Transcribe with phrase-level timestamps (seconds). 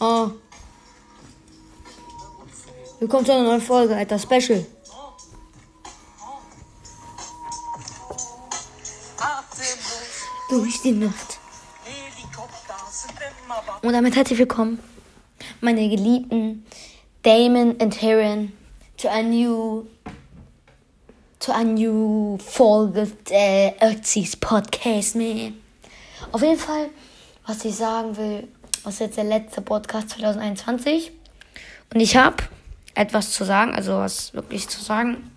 [0.00, 0.30] Oh.
[2.98, 4.18] Willkommen zu einer neuen Folge, Alter.
[4.18, 4.66] Special.
[10.50, 11.38] Durch die Nacht.
[13.82, 14.78] Und damit herzlich willkommen,
[15.60, 16.66] meine geliebten
[17.22, 18.52] Damon und Heron,
[18.96, 19.86] to a new
[21.38, 25.54] to a new Folge der Ötzis Podcast, man.
[26.32, 26.90] Auf jeden Fall,
[27.46, 28.48] was ich sagen will,
[28.84, 31.10] was jetzt der letzte Podcast 2021
[31.92, 32.36] und ich habe
[32.94, 35.30] etwas zu sagen, also was wirklich zu sagen.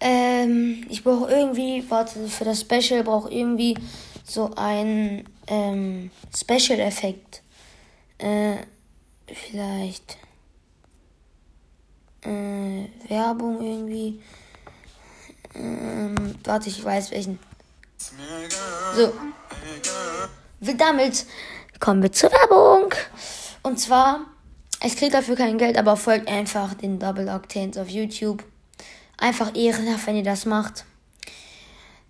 [0.00, 3.76] Ähm, ich brauche irgendwie, warte, für das Special brauche irgendwie
[4.24, 7.42] so ein ähm, Special-Effekt.
[8.18, 8.56] Äh,
[9.26, 10.18] vielleicht
[12.22, 14.20] äh, Werbung irgendwie.
[15.54, 17.38] Ähm, warte, ich weiß welchen.
[18.96, 19.12] So.
[20.62, 21.26] Damit
[21.80, 22.94] kommen wir zur Werbung.
[23.62, 24.20] Und zwar,
[24.82, 28.44] ich kriege dafür kein Geld, aber folgt einfach den Double Octanes auf YouTube.
[29.18, 30.84] Einfach ehrenhaft, wenn ihr das macht.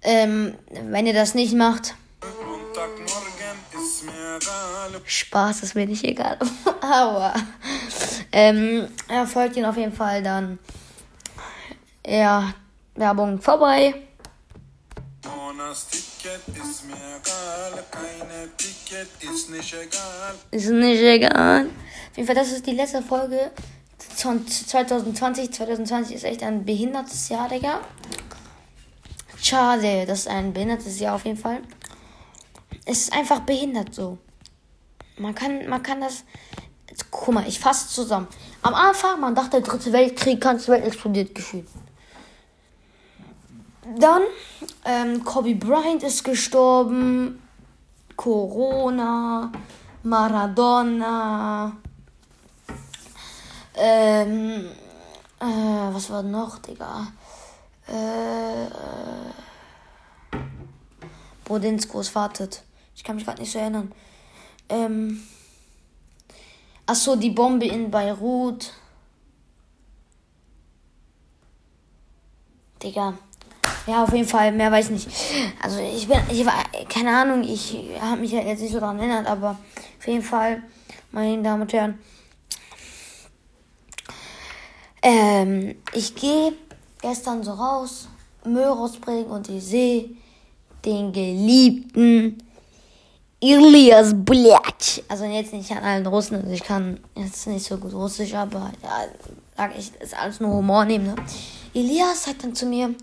[0.02, 1.94] Ähm, wenn ihr das nicht macht.
[5.04, 6.38] Spaß ist mir nicht egal.
[6.80, 7.34] Aber
[8.32, 8.88] ähm,
[9.26, 10.58] folgt ihn auf jeden Fall dann.
[12.06, 12.54] Ja,
[12.94, 13.94] Werbung vorbei.
[20.52, 21.66] Ist nicht egal.
[21.66, 23.50] Auf jeden Fall, das ist die letzte Folge
[23.98, 25.52] von 2020.
[25.52, 27.80] 2020 ist echt ein behindertes Jahr, Digga.
[29.40, 31.60] Schade, das ist ein behindertes Jahr auf jeden Fall.
[32.84, 34.18] Es ist einfach behindert so.
[35.16, 36.24] Man kann, man kann das.
[37.10, 38.28] Guck mal, ich fasse zusammen.
[38.62, 41.66] Am Anfang, man dachte, der dritte Weltkrieg, ganze Welt explodiert gefühlt.
[43.84, 44.22] Dann,
[44.84, 47.42] ähm, Kobe Bryant ist gestorben.
[48.16, 49.50] Corona,
[50.04, 51.76] Maradona.
[53.74, 54.66] Ähm,
[55.40, 55.44] äh,
[55.92, 57.08] was war noch, Digga?
[57.88, 58.68] Äh,
[61.44, 62.48] Bodins Großvater.
[62.94, 63.90] Ich kann mich gerade nicht so erinnern.
[64.68, 65.26] Ähm,
[66.86, 68.72] achso, die Bombe in Beirut.
[72.80, 73.18] Digga.
[73.86, 75.08] Ja, auf jeden Fall, mehr weiß ich nicht.
[75.60, 76.54] Also ich bin, ich war,
[76.88, 79.58] keine Ahnung, ich habe mich halt jetzt nicht so daran erinnert, aber
[79.98, 80.62] auf jeden Fall,
[81.10, 81.98] meine Damen und Herren.
[85.02, 86.52] Ähm, ich gehe
[87.00, 88.08] gestern so raus,
[88.44, 90.10] Müll rausbringen und ich sehe
[90.84, 92.38] den geliebten
[93.40, 95.00] Ilias Blatsch.
[95.08, 98.70] Also jetzt nicht an allen Russen, also ich kann jetzt nicht so gut Russisch, aber
[98.80, 99.06] ja,
[99.56, 101.06] sag ich, ist alles nur Humor nehmen.
[101.06, 101.16] Ne?
[101.74, 102.94] Elias hat dann zu mir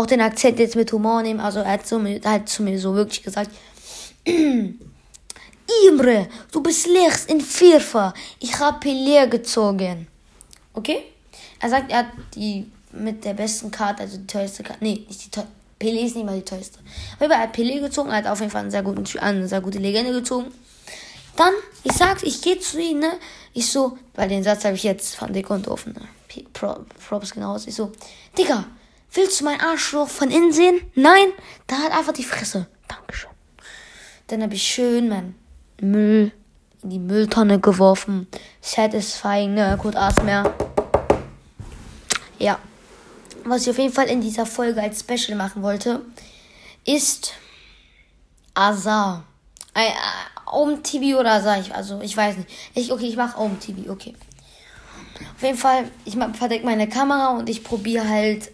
[0.00, 2.78] auch den Akzent jetzt mit Humor nehmen, also er hat, mir, er hat zu mir
[2.78, 3.50] so wirklich gesagt,
[4.24, 4.78] Imre,
[6.50, 10.06] du bist links in Vierfer, ich habe Pelé gezogen.
[10.72, 11.02] Okay?
[11.60, 15.26] Er sagt, er hat die mit der besten Karte, also die teuerste Karte, nee, nicht
[15.26, 16.78] die teuerste, Pelé ist nicht mal die teuerste.
[17.18, 19.60] Aber er hat Pelé gezogen, er hat auf jeden Fall einen sehr guten, eine sehr
[19.60, 20.50] gute Legende gezogen.
[21.36, 21.52] Dann,
[21.84, 23.12] ich sag, ich gehe zu ihm, ne?
[23.52, 26.08] Ich so, weil den Satz habe ich jetzt von dick und offen, ne?
[26.52, 26.76] Pro,
[27.08, 27.66] Props genau aus.
[27.66, 27.92] Ich so,
[28.36, 28.66] Digga,
[29.12, 30.80] willst du mein Arschloch von innen sehen?
[30.94, 31.32] Nein,
[31.66, 32.66] da hat einfach die Fresse.
[32.88, 33.30] Dankeschön.
[34.28, 35.34] Dann habe ich schön mein
[35.80, 36.32] Müll
[36.82, 38.26] in die Mülltonne geworfen.
[38.60, 39.78] Satisfying, ne?
[39.80, 40.54] Gut, Arzt mehr.
[42.38, 42.58] Ja
[43.44, 46.02] was ich auf jeden Fall in dieser Folge als Special machen wollte,
[46.84, 47.34] ist
[48.54, 49.24] Azar.
[49.74, 49.90] Äh,
[50.46, 52.50] Om TV oder Azar, ich, also ich weiß nicht.
[52.74, 54.14] Ich, okay, ich mache Om TV, okay.
[55.36, 58.50] Auf jeden Fall, ich verdecke meine Kamera und ich probiere halt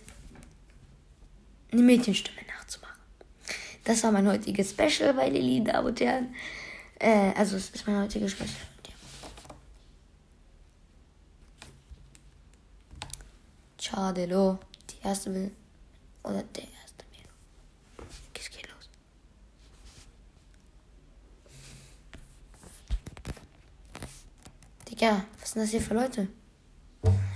[1.73, 3.01] eine Mädchenstimme nachzumachen.
[3.85, 6.35] Das war mein heutiges Special bei Lili, da und Herren.
[6.99, 8.51] Äh, also es ist mein heutiges Special.
[13.79, 14.59] Schade, lo
[15.07, 15.51] erste will.
[16.23, 18.09] Oder der erste mir.
[18.35, 18.89] Es geht los.
[24.89, 26.29] Digga, was sind das hier für Leute?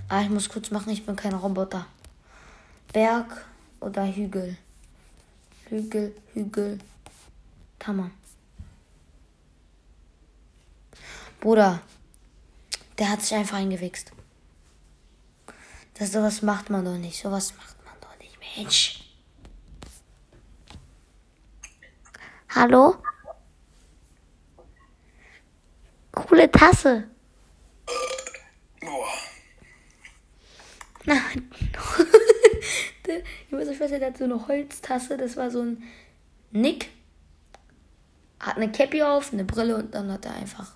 [0.08, 1.86] Ah, ich muss kurz machen, ich bin kein Roboter.
[2.92, 3.46] Berg
[3.80, 4.56] oder Hügel?
[5.68, 6.78] Hügel, Hügel.
[7.78, 8.10] Tamam.
[11.40, 11.80] Bruder,
[12.98, 14.12] der hat sich einfach eingewichst.
[15.94, 17.20] Das sowas macht man doch nicht.
[17.20, 19.04] Sowas macht man doch nicht, Mensch.
[22.54, 22.96] Hallo?
[26.12, 27.08] Coole Tasse.
[28.80, 29.08] Boah.
[33.50, 35.16] Muss euch vorstellen, der hat so eine Holztasse.
[35.16, 35.82] Das war so ein
[36.50, 36.90] Nick.
[38.38, 40.72] hat eine Cappy auf, eine Brille und dann hat er einfach.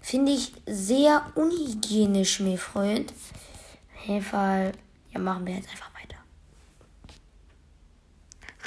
[0.00, 3.10] Finde ich sehr unhygienisch, mein Freund.
[3.10, 4.72] Auf jeden Fall,
[5.12, 6.18] ja, machen wir jetzt einfach weiter.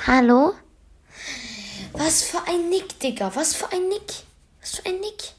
[0.07, 0.55] Hallo?
[1.93, 3.31] Was für ein Nick, Digga.
[3.35, 4.23] Was für ein Nick.
[4.61, 5.33] Was für ein Nick.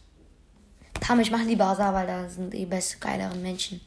[1.01, 3.81] Tam, ich mach lieber Asa, weil da sind die best geileren Menschen.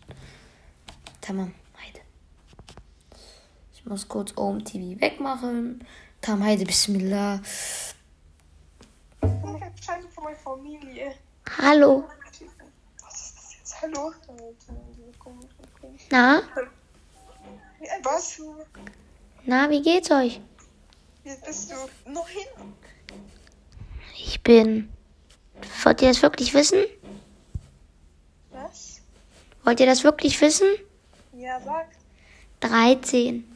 [1.21, 1.53] Tamam.
[3.81, 5.83] Ich muss kurz Ohm TV wegmachen.
[6.22, 7.42] Tam, Heide, Bismillah.
[9.83, 11.16] Scheiße von meiner Familie.
[11.57, 12.04] Hallo.
[13.01, 13.81] Was ist das jetzt?
[13.81, 14.13] Hallo?
[16.12, 16.44] Na?
[18.04, 18.39] Was?
[19.45, 20.39] Na, wie geht's euch?
[21.24, 22.12] Wie bist du?
[22.12, 22.45] Noch hin?
[24.16, 24.89] Ich bin.
[25.84, 26.84] Wollt ihr das wirklich wissen?
[28.51, 29.01] Was?
[29.63, 30.68] Wollt ihr das wirklich wissen?
[31.34, 31.88] Ja, sag.
[32.60, 33.50] 13.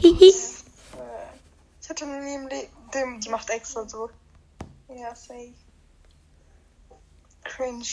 [0.00, 0.34] Hihi.
[1.82, 3.20] Ich hatte noch nie im Leben.
[3.20, 4.08] Die macht extra so.
[4.88, 5.52] Ja, safe.
[7.44, 7.84] Cringe.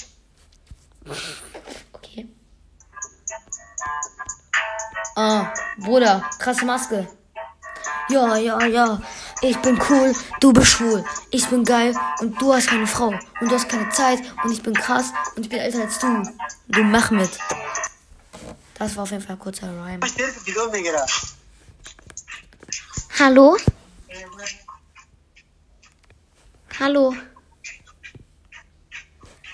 [1.93, 2.27] Okay.
[5.15, 7.07] Ah, Bruder, krasse Maske.
[8.09, 9.01] Ja, ja, ja.
[9.41, 11.03] Ich bin cool, du bist schwul.
[11.31, 13.07] Ich bin geil und du hast keine Frau.
[13.41, 16.23] Und du hast keine Zeit und ich bin krass und ich bin älter als du.
[16.67, 17.37] Du mach mit.
[18.75, 19.99] Das war auf jeden Fall ein kurzer Rhyme.
[23.19, 23.57] Hallo?
[26.79, 27.15] Hallo?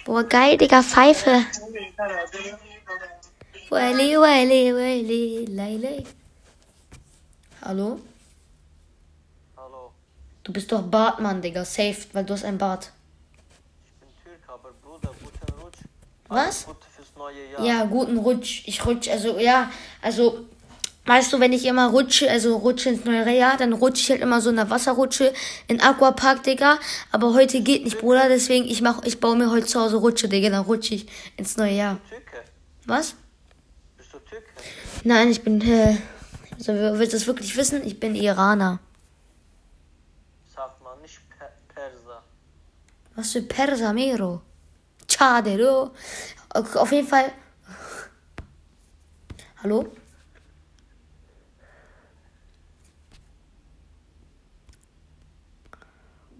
[0.05, 1.45] Boah, geil, Digga, Pfeife.
[3.69, 6.03] Welle, welle, welle, leile.
[7.61, 8.01] Hallo?
[9.55, 9.93] Hallo,
[10.43, 11.63] Du bist doch Bartmann, Digga.
[11.63, 12.91] Safe, weil du hast ein Bart.
[13.85, 15.79] ich bin Türk, aber Bruder, guten Rutsch.
[16.27, 16.65] Was?
[16.65, 17.63] Gut fürs neue Jahr.
[17.63, 18.63] Ja, guten Rutsch.
[18.67, 19.71] Ich rutsch, also, ja,
[20.01, 20.47] also,
[21.05, 24.21] weißt du, wenn ich immer rutsche, also rutsche ins neue Jahr, dann rutsche ich halt
[24.21, 25.33] immer so in der Wasserrutsche
[25.67, 26.79] in Aquapark, Digga.
[27.11, 30.29] Aber heute geht nicht, Bruder, deswegen, ich mach, ich baue mir heute zu Hause Rutsche,
[30.29, 31.07] Digga, dann rutsche ich
[31.37, 31.99] ins neue Jahr.
[32.09, 32.43] Türke?
[32.85, 33.15] Was?
[33.97, 34.45] Bist du Türke?
[35.03, 35.97] Nein, ich bin, äh,
[36.53, 37.85] also, willst du es wirklich wissen?
[37.85, 38.79] Ich bin Iraner.
[40.55, 42.23] Sagt man nicht per Perser.
[43.15, 44.41] Was für Persa, Mero?
[45.07, 45.91] Chadero.
[46.53, 47.31] Okay, Auf jeden Fall.
[49.61, 49.91] Hallo?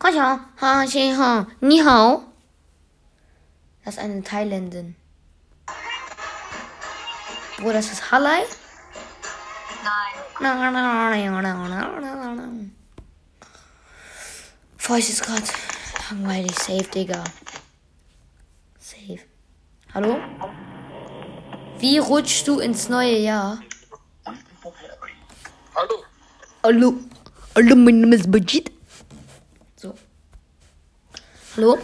[0.04, 2.24] Kaja, ha, she, ha, ni hao.
[3.86, 4.96] Das ist eine Thailändin.
[7.56, 8.44] Bruder, das ist Halai?
[9.88, 10.14] Nein.
[15.00, 15.44] Ich ist gerade
[16.10, 16.60] langweilig.
[16.60, 17.24] Safe, Digga.
[18.80, 19.20] Safe.
[19.94, 20.20] Hallo?
[21.80, 23.62] Wie rutschst du ins neue Jahr?
[25.74, 26.04] Hallo.
[26.62, 26.94] Hallo?
[27.56, 28.73] Hallo, mein Name ist Bajit.
[31.56, 31.78] Hallo?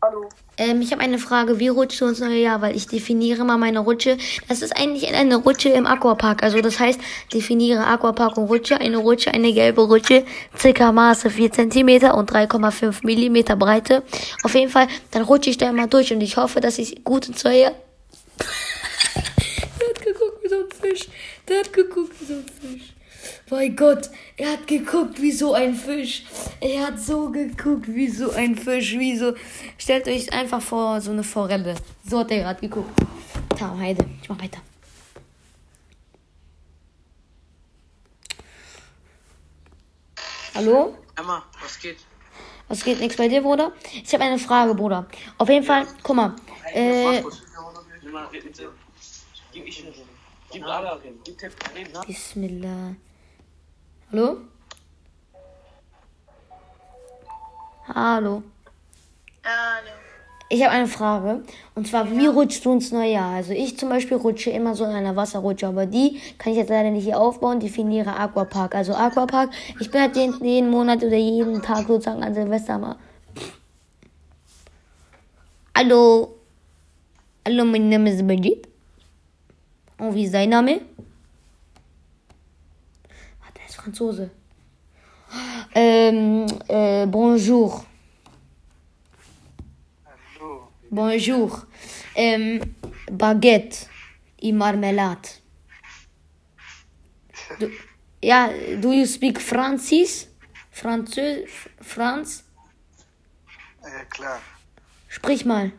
[0.00, 0.26] Hallo.
[0.56, 1.58] Ähm, ich habe eine Frage.
[1.58, 2.62] Wie rutschst du ins neue Jahr?
[2.62, 4.16] Weil ich definiere mal meine Rutsche.
[4.48, 6.42] Das ist eigentlich eine Rutsche im Aquapark.
[6.42, 6.98] Also das heißt,
[7.30, 8.80] definiere Aquapark und Rutsche.
[8.80, 10.24] Eine Rutsche, eine gelbe Rutsche.
[10.56, 14.02] Circa Maße 4 cm und 3,5 Millimeter Breite.
[14.42, 17.28] Auf jeden Fall, dann rutsche ich da immer durch und ich hoffe, dass ich gut
[17.28, 17.72] ins neue Jahr...
[19.78, 21.08] Der hat geguckt wie so ein Fisch.
[21.46, 22.94] Der hat geguckt wie so ein Fisch.
[23.50, 26.24] Mein Gott, er hat geguckt wie so ein Fisch.
[26.60, 28.98] Er hat so geguckt wie so ein Fisch.
[28.98, 29.34] Wie so.
[29.78, 31.74] Stellt euch einfach vor, so eine Forelle.
[32.04, 32.90] So hat er gerade geguckt.
[33.58, 34.04] Tam, Heide.
[34.22, 34.60] Ich mach weiter.
[40.54, 40.98] Hallo?
[41.16, 41.98] Emma, was geht?
[42.66, 43.72] Was geht nichts bei dir, Bruder?
[43.94, 45.06] Ich habe eine Frage, Bruder.
[45.38, 46.36] Auf jeden Fall, guck mal.
[46.74, 47.22] Äh,
[52.06, 52.18] Gib
[54.10, 54.38] Hallo?
[57.94, 58.42] Hallo.
[59.44, 59.92] Hallo.
[60.48, 61.42] Ich habe eine Frage.
[61.74, 63.34] Und zwar, wie rutschst du ins neue Jahr?
[63.34, 66.70] Also ich zum Beispiel rutsche immer so in einer Wasserrutsche, aber die kann ich jetzt
[66.70, 67.60] leider nicht hier aufbauen.
[67.60, 68.74] Definiere Aquapark.
[68.74, 72.96] Also Aquapark, ich bin halt jeden, jeden Monat oder jeden Tag sozusagen an Silvester mal.
[75.76, 76.34] Hallo.
[77.46, 78.66] Hallo, mein Name ist Bajit.
[79.98, 80.80] Und wie ist dein Name?
[83.40, 84.30] Warte, er ist Franzose.
[85.74, 87.84] Ähm, äh, bonjour.
[90.04, 90.68] Hallo.
[90.90, 91.66] Bonjour.
[92.14, 92.74] Ähm,
[93.10, 93.86] Baguette
[94.40, 95.28] et Marmelade.
[97.58, 97.68] Du,
[98.22, 100.28] ja, do you speak Francis?
[100.70, 101.48] Französ?
[101.80, 102.44] Franz?
[103.82, 104.40] Ja, klar.
[105.08, 105.72] Sprich mal.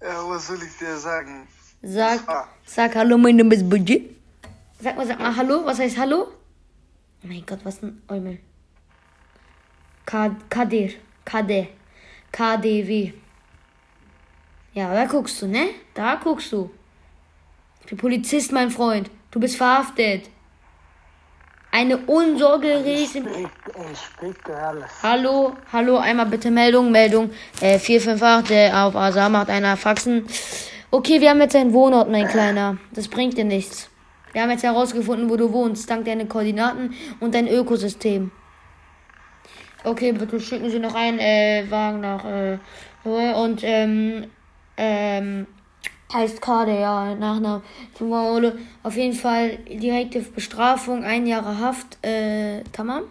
[0.00, 1.48] Ja, was soll ich dir sagen?
[1.82, 2.48] Sag, Ah.
[2.66, 4.16] sag Hallo, mein Name ist Budget.
[4.80, 5.64] Sag mal, sag mal Hallo.
[5.64, 6.28] Was heißt Hallo?
[7.24, 8.38] Oh mein Gott, was ein Eumel.
[10.06, 10.92] Ka Kadir.
[11.24, 11.68] Kade.
[12.30, 13.12] KDW.
[14.74, 15.70] Ja, da guckst du, ne?
[15.94, 16.70] Da guckst du.
[17.80, 19.10] Ich bin Polizist, mein Freund.
[19.30, 20.30] Du bist verhaftet.
[21.72, 21.98] Eine
[24.62, 25.02] alles.
[25.02, 27.30] Hallo, hallo, einmal bitte Meldung, Meldung.
[27.60, 30.26] Äh, 458, der auf Asa macht einer Faxen.
[30.90, 32.78] Okay, wir haben jetzt einen Wohnort, mein Kleiner.
[32.92, 33.90] Das bringt dir nichts.
[34.32, 38.30] Wir haben jetzt herausgefunden, wo du wohnst, dank deiner Koordinaten und dein Ökosystem.
[39.84, 42.58] Okay, bitte schicken Sie noch einen äh, Wagen nach äh,
[43.04, 44.30] und ähm,
[44.76, 45.46] ähm,
[46.12, 47.62] heißt Kade, ja, Nachname.
[48.00, 48.58] Ole.
[48.82, 53.04] Auf jeden Fall direkte Bestrafung, ein Jahre Haft, äh, tamam?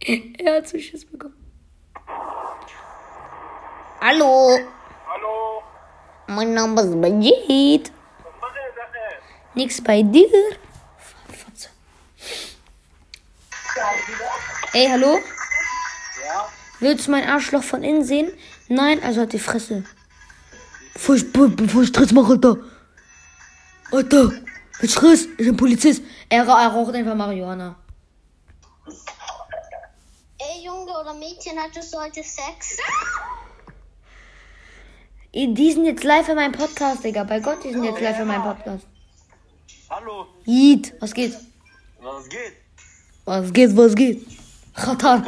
[0.00, 1.34] er hat zu Schiss bekommen.
[4.00, 4.58] Hallo,
[5.06, 5.62] Hallo.
[6.26, 7.92] mein Name ist Majid.
[8.24, 8.82] Was macht ihr da?
[9.54, 10.28] Nix bei dir.
[11.28, 11.68] Fotze.
[14.72, 15.18] Ey, hallo?
[16.24, 16.48] Ja.
[16.80, 18.32] Willst du mein Arschloch von innen sehen?
[18.68, 19.84] Nein, also hat die Fresse.
[20.94, 22.56] Bevor ich, bevor ich Stress mache, Alter.
[23.90, 24.32] Alter,
[24.80, 26.02] mit Stress, ich bin Polizist.
[26.30, 27.76] Er, er raucht einfach Marihuana.
[30.38, 32.78] Ey, Junge oder Mädchen, hattest du heute Sex?
[35.34, 37.24] Die sind jetzt live in meinem Podcast, Digga.
[37.24, 38.86] Bei Gott, die sind jetzt live in meinem Podcast.
[39.94, 40.26] Hallo.
[40.46, 41.36] Yeet, was geht?
[42.00, 42.54] Was geht?
[43.26, 44.26] Was geht, was geht?
[44.74, 45.26] Khatan.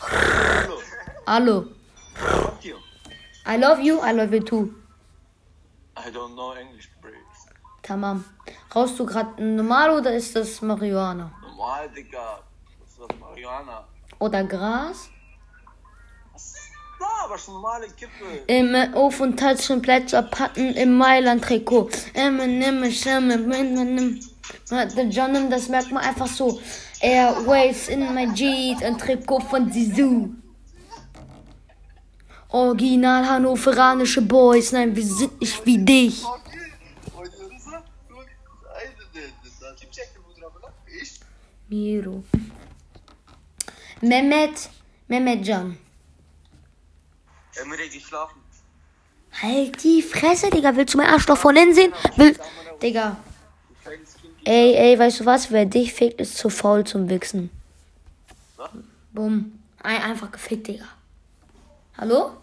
[0.00, 0.76] Hallo.
[1.24, 1.66] Hallo.
[3.46, 4.74] I love you, I love you too.
[5.96, 7.12] I don't know English, bro.
[7.82, 8.24] Tamam.
[8.74, 11.30] Rauchst du gerade normal oder ist das Marihuana?
[11.40, 12.42] Normal, Digga.
[12.84, 13.84] Ist das Marihuana.
[14.18, 15.10] Oder Gras?
[17.00, 18.42] Ja, aber schon normale Kippe.
[18.46, 21.90] Im Aufenthaltschen Plätze Patten im Mailand-Trikot.
[22.14, 24.20] Immer nimm, schimme, nimm, nimm.
[24.70, 26.60] Der John das merkt man einfach so.
[27.00, 30.34] Airways in my Jeans, ein Trikot von Zizou.
[32.48, 36.24] Original hannoveranische Boys, nein, wir sind nicht wie dich.
[41.68, 42.24] Miro.
[44.00, 44.70] Mehmet,
[45.06, 45.78] Mehmet Can.
[47.60, 48.40] Emre geschlafen.
[49.42, 50.74] Halt die Fresse, Digga.
[50.76, 51.92] Willst du mein Arschloch von innen sehen?
[52.16, 52.36] Will...
[52.82, 53.16] Digga.
[54.44, 55.50] Ey, ey, weißt du was?
[55.50, 57.50] Wer dich fickt, ist zu faul zum Wichsen.
[58.56, 58.70] Was?
[59.12, 59.58] Bumm.
[59.82, 60.86] Ein, einfach gefickt, Digga.
[61.98, 62.36] Hallo?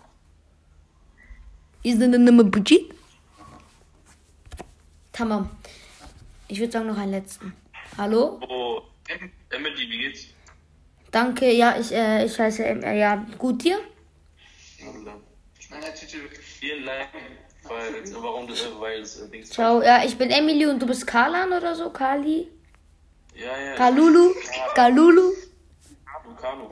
[1.84, 2.93] Ist denn der Nummer Budget?
[5.12, 5.50] Tamam.
[6.48, 7.53] Ich würde sagen, noch einen letzten.
[7.98, 8.39] Hallo?
[8.48, 10.25] Oh, Em- Emily, wie geht's?
[11.12, 13.79] Danke, ja, ich, äh, ich heiße, ähm, äh, ja, gut dir?
[16.60, 17.08] Vielen Dank.
[17.68, 19.50] Weil, warum das, weil es äh, Dings.
[19.50, 19.82] Ciao.
[19.82, 21.89] Ja, ich bin Emily und du bist Karlan oder so?
[21.89, 22.48] Kali?
[23.36, 23.75] Ja, ja.
[23.75, 24.34] Kalulu?
[24.75, 25.34] Kalulu?
[26.42, 26.70] Kanu.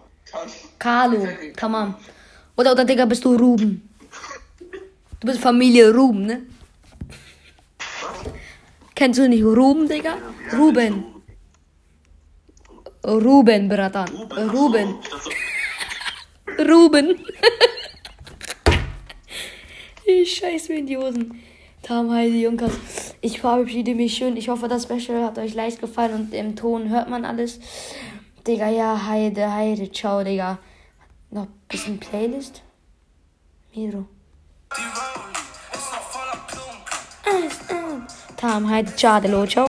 [0.79, 1.95] Carlo, tamam.
[2.55, 3.89] Oder, oder, Digga, bist du Ruben?
[5.19, 6.43] Du bist Familie Ruben, ne?
[8.95, 10.17] Kennst du nicht Ruben, Digga?
[10.53, 11.05] Ruben.
[13.05, 14.09] Ruben, Bratan.
[14.53, 14.99] Ruben.
[16.59, 17.25] Ruben.
[20.05, 21.41] Ich scheiß mir in die Hosen.
[21.81, 22.71] Tam, Heidi, Junkas.
[23.21, 24.37] Ich verabschiede mich schön.
[24.37, 27.59] Ich hoffe, das Special hat euch leicht gefallen und im Ton hört man alles.
[28.45, 30.59] Digga, ja, Heide, Heide, ciao, Digga.
[31.29, 32.61] Noch ein bisschen Playlist.
[33.73, 34.05] Miro.
[38.37, 39.45] Tam, Heide, ciao, ciao.